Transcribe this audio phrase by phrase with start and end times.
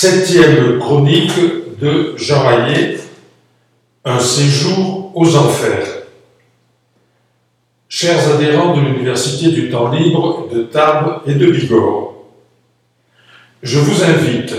[0.00, 1.32] Septième chronique
[1.80, 2.98] de Jean Rayet,
[4.04, 6.04] Un séjour aux enfers.
[7.88, 12.14] Chers adhérents de l'Université du temps libre de Tarbes et de Bigorre,
[13.64, 14.54] je vous invite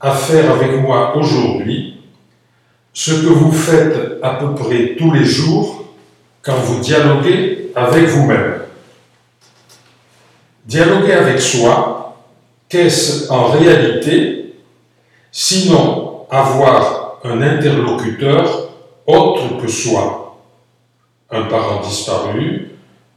[0.00, 2.00] à faire avec moi aujourd'hui
[2.92, 5.84] ce que vous faites à peu près tous les jours
[6.42, 8.54] quand vous dialoguez avec vous-même.
[10.66, 12.16] Dialoguer avec soi,
[12.68, 14.39] qu'est-ce en réalité
[15.32, 18.70] sinon avoir un interlocuteur
[19.06, 20.38] autre que soi
[21.30, 22.70] Un parent disparu,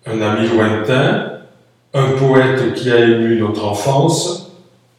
[0.06, 1.40] un ami lointain,
[1.94, 4.52] un poète qui a ému notre enfance,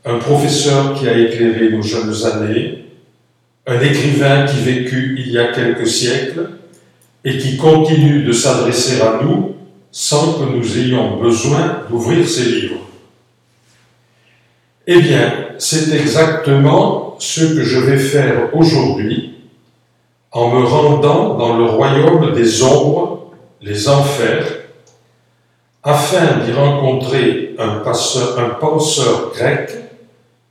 [0.05, 2.87] un professeur qui a éclairé nos jeunes années,
[3.67, 6.51] un écrivain qui vécut il y a quelques siècles
[7.25, 9.55] et qui continue de s'adresser à nous
[9.91, 12.81] sans que nous ayons besoin d'ouvrir ses livres.
[14.87, 19.35] Eh bien, c'est exactement ce que je vais faire aujourd'hui
[20.33, 24.45] en me rendant dans le royaume des ombres, les enfers,
[25.83, 27.83] afin d'y rencontrer un,
[28.61, 29.71] penseur grec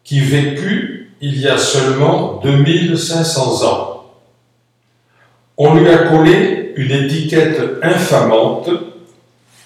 [0.03, 4.05] qui vécut il y a seulement 2500 ans.
[5.57, 8.69] On lui a collé une étiquette infamante,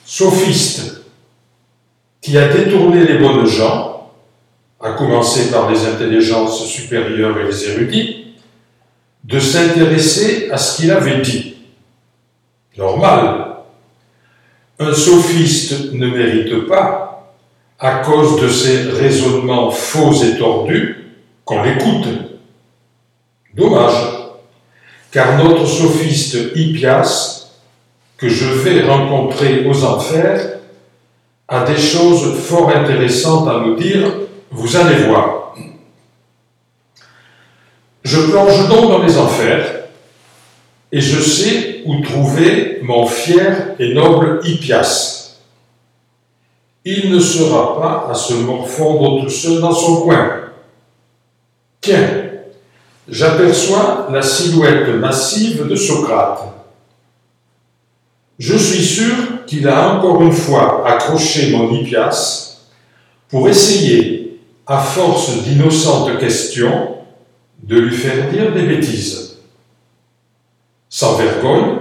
[0.05, 1.01] sophiste,
[2.21, 3.86] qui a détourné les bonnes gens,
[4.79, 8.35] à commencer par les intelligences supérieures et les érudits,
[9.23, 11.55] de s'intéresser à ce qu'il avait dit.
[12.77, 13.47] Normal.
[14.79, 17.33] Un sophiste ne mérite pas
[17.79, 22.07] à cause de ces raisonnements faux et tordus, qu'on l'écoute.
[23.53, 24.17] Dommage,
[25.11, 27.49] car notre sophiste Hippias,
[28.17, 30.59] que je vais rencontrer aux enfers,
[31.47, 34.11] a des choses fort intéressantes à nous dire,
[34.51, 35.55] vous allez voir.
[38.03, 39.87] Je plonge donc dans les enfers,
[40.91, 45.17] et je sais où trouver mon fier et noble Hippias
[46.89, 50.29] il ne sera pas à se morfondre tout seul dans son coin.
[51.81, 52.07] Tiens,
[53.09, 56.45] j'aperçois la silhouette massive de Socrate.
[58.39, 62.61] Je suis sûr qu'il a encore une fois accroché mon Hippias
[63.27, 64.16] pour essayer,
[64.67, 66.97] à force d'innocentes questions,
[67.63, 69.37] de lui faire dire des bêtises.
[70.89, 71.79] Sans vergogne,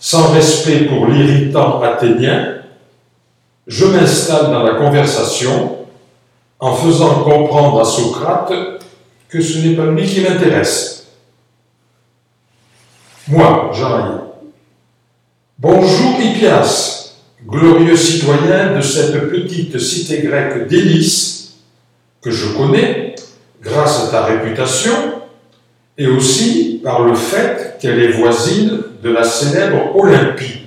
[0.00, 2.56] sans respect pour l'irritant athénien,
[3.66, 5.76] je m'installe dans la conversation
[6.58, 8.52] en faisant comprendre à Socrate
[9.28, 11.06] que ce n'est pas lui qui m'intéresse.
[13.28, 14.28] Moi, Jean
[15.58, 21.47] Bonjour Hippias, glorieux citoyen de cette petite cité grecque d'Hélice,
[22.30, 23.14] je connais
[23.62, 24.92] grâce à ta réputation
[25.96, 30.62] et aussi par le fait qu'elle est voisine de la célèbre Olympie.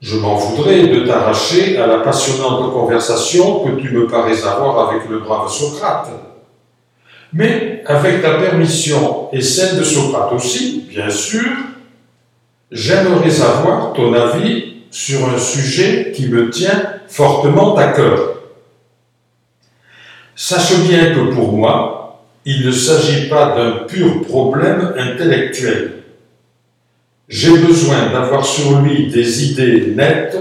[0.00, 5.08] Je m'en voudrais de t'arracher à la passionnante conversation que tu me parais avoir avec
[5.08, 6.08] le brave Socrate.
[7.32, 11.44] Mais avec ta permission et celle de Socrate aussi, bien sûr,
[12.72, 18.39] j'aimerais avoir ton avis sur un sujet qui me tient fortement à cœur.
[20.42, 26.04] Sache bien que pour moi, il ne s'agit pas d'un pur problème intellectuel.
[27.28, 30.38] J'ai besoin d'avoir sur lui des idées nettes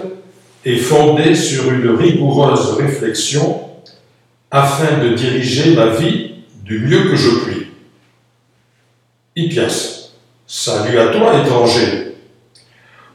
[0.64, 3.60] et fondées sur une rigoureuse réflexion
[4.50, 7.68] afin de diriger ma vie du mieux que je puis.
[9.36, 10.14] Hippias,
[10.48, 12.16] salut à toi étranger.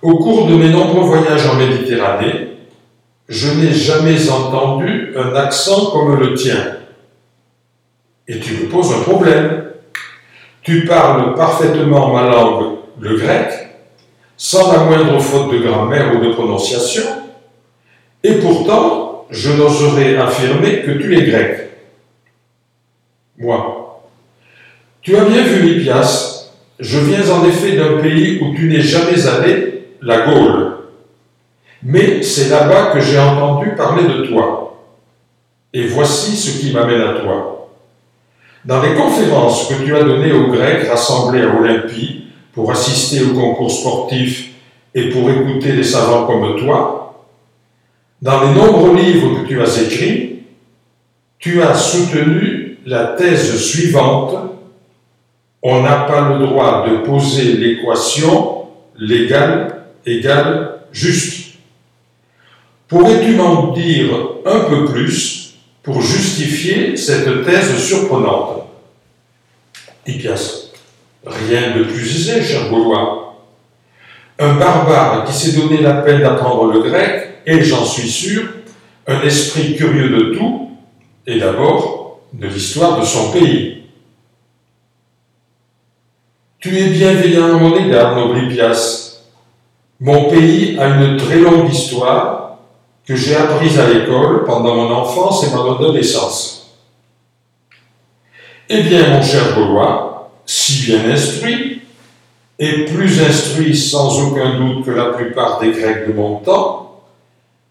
[0.02, 2.53] Au cours de mes nombreux voyages en Méditerranée,
[3.28, 6.76] je n'ai jamais entendu un accent comme le tien.
[8.28, 9.64] Et tu me poses un problème.
[10.62, 13.50] Tu parles parfaitement ma langue, le grec,
[14.36, 17.02] sans la moindre faute de grammaire ou de prononciation,
[18.22, 21.70] et pourtant je n'oserais affirmer que tu es grec.
[23.38, 24.00] Moi.
[25.02, 29.26] Tu as bien vu, Hippias, je viens en effet d'un pays où tu n'es jamais
[29.26, 30.63] allé, la Gaule.
[31.84, 34.80] Mais c'est là-bas que j'ai entendu parler de toi.
[35.72, 37.68] Et voici ce qui m'amène à toi.
[38.64, 43.34] Dans les conférences que tu as données aux Grecs rassemblés à Olympie, pour assister au
[43.34, 44.50] concours sportif
[44.94, 47.24] et pour écouter des savants comme toi,
[48.22, 50.44] dans les nombreux livres que tu as écrits,
[51.38, 54.54] tu as soutenu la thèse suivante
[55.66, 58.66] on n'a pas le droit de poser l'équation
[58.98, 61.53] légal égale juste.
[62.88, 64.14] Pourrais-tu m'en dire
[64.44, 68.66] un peu plus pour justifier cette thèse surprenante?
[70.06, 70.70] Hippias,
[71.24, 73.42] rien de plus aisé, cher Gaulois.
[74.38, 78.42] Un barbare qui s'est donné la peine d'apprendre le grec et, j'en suis sûr,
[79.06, 80.70] un esprit curieux de tout,
[81.26, 83.82] et d'abord de l'histoire de son pays.
[86.58, 88.40] Tu es bienveillant à mon égard, noble.
[90.00, 92.43] Mon pays a une très longue histoire
[93.06, 96.76] que j'ai apprise à l'école pendant mon enfance et mon adolescence.
[98.68, 101.82] Eh bien, mon cher Gaulois, si bien instruit,
[102.58, 107.02] et plus instruit sans aucun doute que la plupart des Grecs de mon temps,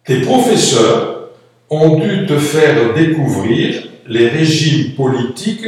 [0.06, 1.30] tes professeurs
[1.69, 5.68] ont dû te faire découvrir les régimes politiques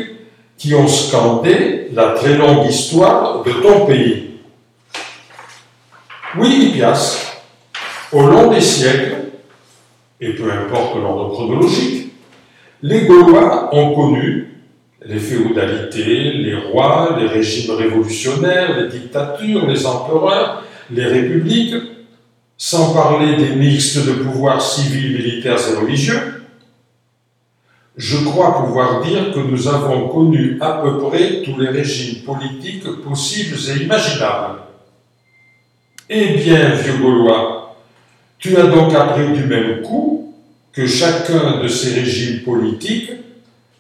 [0.58, 4.32] qui ont scandé la très longue histoire de ton pays.
[6.38, 7.42] Oui, Hippias,
[8.12, 9.15] au long des siècles,
[10.22, 12.14] et peu importe l'ordre chronologique,
[12.82, 14.56] les Gaulois ont connu
[15.06, 21.76] les féodalités, les rois, les régimes révolutionnaires, les dictatures, les empereurs, les républiques,
[22.58, 26.36] sans parler des mixtes de pouvoirs civils, militaires et religieux,
[27.98, 33.02] je crois pouvoir dire que nous avons connu à peu près tous les régimes politiques
[33.04, 34.60] possibles et imaginables.
[36.10, 37.65] Eh bien, vieux Gaulois,
[38.46, 40.32] tu as donc appris du même coup
[40.72, 43.12] que chacun de ces régimes politiques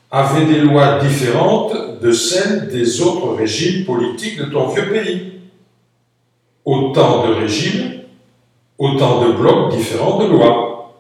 [0.10, 5.34] avait des lois différentes de celles des autres régimes politiques de ton vieux pays.
[6.64, 7.92] Autant de régimes
[8.80, 10.96] autant de blocs différents de lois.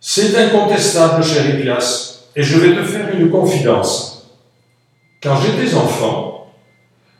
[0.00, 4.32] C'est incontestable, cher Hippias, et je vais te faire une confidence.
[5.22, 6.50] Quand j'étais enfant,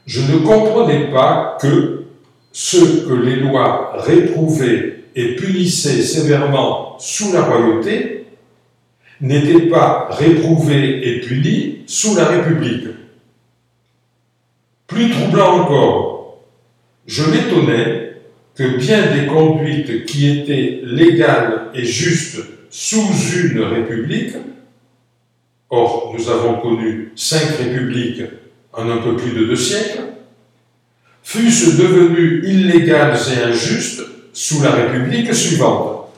[0.07, 2.04] je ne comprenais pas que
[2.55, 8.27] ceux que les lois réprouvaient et punissaient sévèrement sous la royauté
[9.21, 12.87] n'étaient pas réprouvés et punis sous la République.
[14.87, 16.45] Plus troublant encore,
[17.07, 18.13] je m'étonnais
[18.55, 22.41] que bien des conduites qui étaient légales et justes
[22.71, 24.37] sous une république,
[25.71, 28.23] or nous avons connu cinq républiques
[28.73, 30.14] en un peu plus de deux siècles,
[31.25, 36.11] fussent devenues illégales et injustes sous la république suivante.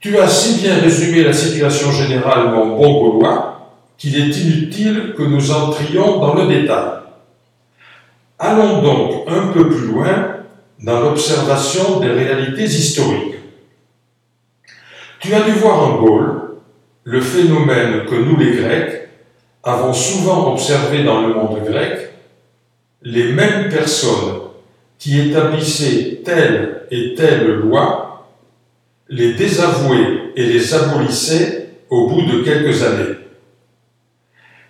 [0.00, 5.24] Tu as si bien résumé la situation générale, mon bon Gaulois, qu'il est inutile que
[5.24, 7.00] nous entrions dans le détail.
[8.38, 10.36] Allons donc un peu plus loin
[10.78, 13.34] dans l'observation des réalités historiques.
[15.18, 16.42] Tu as dû voir en Gaule
[17.02, 19.08] le phénomène que nous les Grecs
[19.64, 22.12] avons souvent observé dans le monde grec,
[23.02, 24.40] les mêmes personnes
[24.98, 28.28] qui établissaient telle et telle loi
[29.08, 33.16] les désavouaient et les abolissaient au bout de quelques années.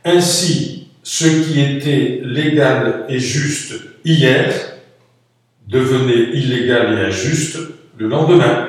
[0.05, 4.53] Ainsi, ce qui était légal et juste hier
[5.67, 7.59] devenait illégal et injuste
[7.99, 8.69] le lendemain.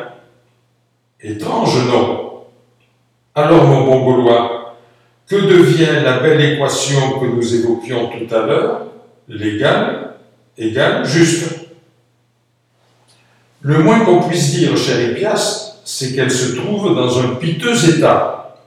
[1.21, 2.45] Étrange, non?
[3.35, 4.77] Alors, mon bon Gaulois,
[5.27, 8.85] que devient la belle équation que nous évoquions tout à l'heure?
[9.29, 10.15] Légal
[10.57, 11.55] égale juste.
[13.61, 18.57] Le moins qu'on puisse dire, cher Hippias, c'est qu'elle se trouve dans un piteux état.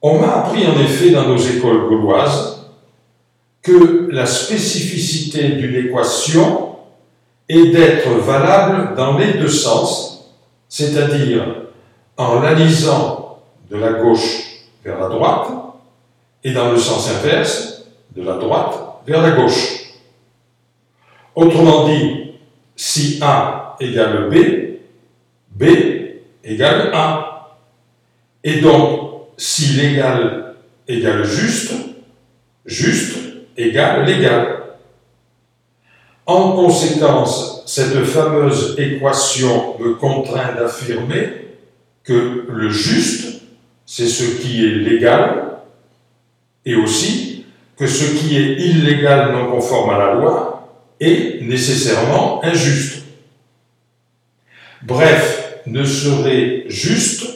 [0.00, 2.66] On m'a appris en effet dans nos écoles gauloises
[3.62, 6.76] que la spécificité d'une équation
[7.48, 10.32] est d'être valable dans les deux sens,
[10.68, 11.44] c'est-à-dire
[12.16, 13.40] en la lisant
[13.70, 14.44] de la gauche
[14.84, 15.48] vers la droite
[16.44, 19.94] et dans le sens inverse, de la droite vers la gauche.
[21.34, 22.32] Autrement dit,
[22.76, 24.34] si A égale B,
[25.50, 25.64] B
[26.44, 27.58] égale A.
[28.44, 30.54] Et donc, si l'égal
[30.86, 31.72] égale juste,
[32.64, 33.18] juste
[33.56, 34.58] égale légal.
[36.26, 41.48] En conséquence, cette fameuse équation me contraint d'affirmer
[42.04, 43.42] que le juste,
[43.86, 45.58] c'est ce qui est légal,
[46.64, 47.27] et aussi
[47.78, 50.68] que ce qui est illégal non conforme à la loi
[51.00, 53.04] est nécessairement injuste.
[54.82, 57.26] Bref, ne serait juste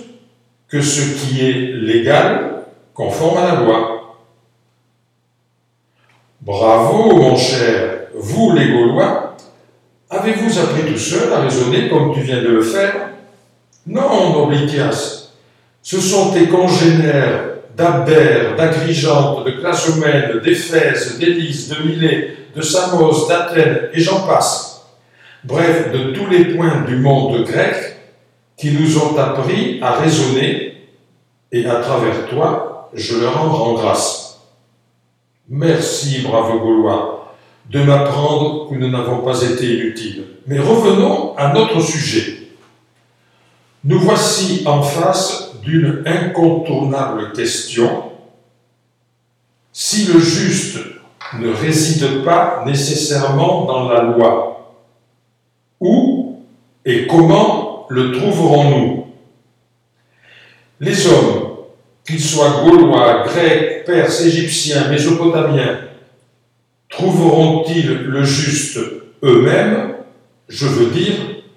[0.68, 4.16] que ce qui est légal conforme à la loi.
[6.40, 9.37] Bravo, mon cher, vous les Gaulois,
[10.11, 13.11] avez-vous appris tout seul à raisonner comme tu viens de le faire?
[13.87, 15.30] Non, Noblitias,
[15.82, 23.88] ce sont tes congénères d'Abdère, d'Agrigente, de Clazomène, d'Éphèse, d'Élise, de Milet, de Samos, d'Athènes,
[23.93, 24.87] et j'en passe.
[25.45, 27.75] Bref, de tous les points du monde grec,
[28.57, 30.88] qui nous ont appris à raisonner,
[31.50, 34.41] et à travers toi, je leur en rends grâce.
[35.49, 37.35] Merci, brave Gaulois,
[37.71, 40.25] de m'apprendre que nous n'avons pas été inutiles.
[40.47, 42.41] Mais revenons à notre sujet.
[43.85, 48.12] Nous voici en face d'une incontournable question.
[49.73, 50.79] Si le juste
[51.39, 54.77] ne réside pas nécessairement dans la loi,
[55.81, 56.45] où
[56.85, 59.07] et comment le trouverons-nous?
[60.79, 61.57] Les hommes,
[62.07, 65.79] qu'ils soient gaulois, grecs, perses, égyptiens, mésopotamiens,
[66.89, 68.79] trouveront-ils le juste
[69.25, 69.95] eux-mêmes?
[70.49, 71.15] Je veux dire,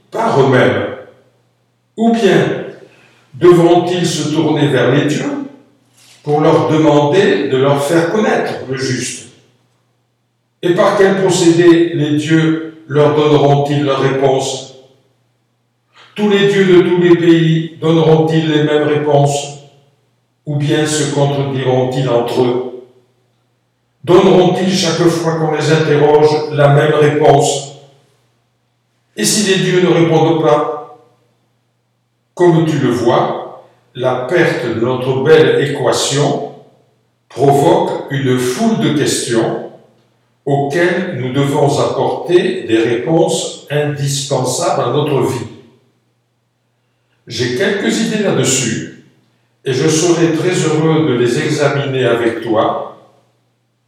[0.09, 0.84] par eux-mêmes.
[1.97, 2.65] Ou bien
[3.33, 5.31] devront-ils se tourner vers les dieux
[6.23, 9.29] pour leur demander de leur faire connaître le juste?
[10.61, 14.75] Et par quel procédé les dieux leur donneront-ils leur réponse?
[16.15, 19.59] Tous les dieux de tous les pays donneront-ils les mêmes réponses?
[20.45, 22.83] Ou bien se contrediront-ils entre eux?
[24.03, 27.79] Donneront-ils chaque fois qu'on les interroge la même réponse?
[29.17, 30.74] Et si les dieux ne répondent pas,
[32.35, 33.65] comme tu le vois,
[33.95, 36.51] la perte de notre belle équation
[37.29, 39.71] provoque une foule de questions
[40.45, 45.47] auxquelles nous devons apporter des réponses indispensables à notre vie.
[47.25, 49.05] J'ai quelques idées là-dessus
[49.63, 52.97] et je serai très heureux de les examiner avec toi,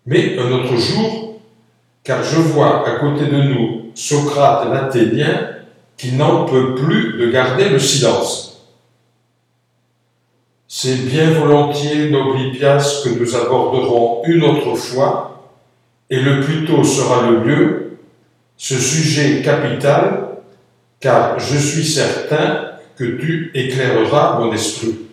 [0.06, 1.40] mais un autre jour,
[2.04, 5.57] car je vois à côté de nous Socrate l'Athénien
[5.98, 8.68] qui n'en peut plus de garder le silence.
[10.68, 15.52] C'est bien volontiers, Noblipias, que nous aborderons une autre fois,
[16.10, 17.98] et le plus tôt sera le mieux,
[18.58, 20.38] ce sujet capital,
[21.00, 25.07] car je suis certain que tu éclaireras mon esprit.